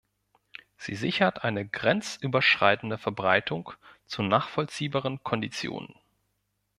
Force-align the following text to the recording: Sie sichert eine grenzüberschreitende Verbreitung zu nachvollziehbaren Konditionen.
Sie 0.77 0.95
sichert 0.95 1.43
eine 1.43 1.63
grenzüberschreitende 1.67 2.97
Verbreitung 2.97 3.71
zu 4.07 4.23
nachvollziehbaren 4.23 5.21
Konditionen. 5.23 5.93